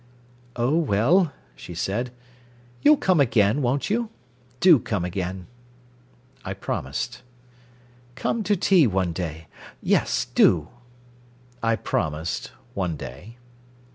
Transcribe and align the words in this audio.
"Oh, 0.55 0.77
well," 0.79 1.31
she 1.55 1.75
said, 1.75 2.11
"you'll 2.81 2.97
come 2.97 3.19
again, 3.19 3.61
won't 3.61 3.87
you? 3.91 4.09
Do 4.59 4.79
come 4.79 5.05
again." 5.05 5.45
I 6.43 6.55
promised. 6.55 7.21
"Come 8.15 8.41
to 8.45 8.55
tea 8.57 8.87
one 8.87 9.13
day 9.13 9.45
yes, 9.79 10.25
do!" 10.25 10.69
I 11.61 11.75
promised 11.75 12.51
one 12.73 12.97
day. 12.97 13.37